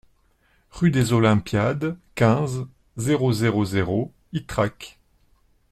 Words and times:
Rue 0.71 0.89
des 0.89 1.13
Olympiades, 1.13 1.95
quinze, 2.15 2.65
zéro 2.97 3.31
zéro 3.33 3.65
zéro 3.65 4.11
Ytrac 4.33 4.97